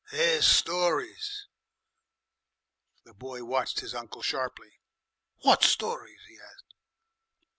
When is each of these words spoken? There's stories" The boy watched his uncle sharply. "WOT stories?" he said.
There's 0.11 0.47
stories" 0.47 1.45
The 3.05 3.13
boy 3.13 3.43
watched 3.43 3.81
his 3.81 3.93
uncle 3.93 4.23
sharply. 4.23 4.79
"WOT 5.45 5.61
stories?" 5.61 6.21
he 6.27 6.37
said. 6.37 6.63